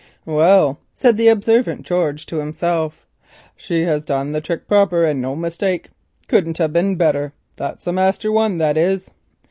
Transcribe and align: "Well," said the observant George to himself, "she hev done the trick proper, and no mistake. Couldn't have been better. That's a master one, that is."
"Well," 0.25 0.79
said 0.95 1.15
the 1.15 1.27
observant 1.27 1.83
George 1.85 2.25
to 2.25 2.37
himself, 2.37 3.05
"she 3.55 3.83
hev 3.83 4.03
done 4.03 4.31
the 4.31 4.41
trick 4.41 4.67
proper, 4.67 5.03
and 5.05 5.21
no 5.21 5.35
mistake. 5.35 5.91
Couldn't 6.27 6.57
have 6.57 6.73
been 6.73 6.95
better. 6.95 7.33
That's 7.55 7.85
a 7.85 7.93
master 7.93 8.31
one, 8.31 8.57
that 8.57 8.77
is." 8.77 9.11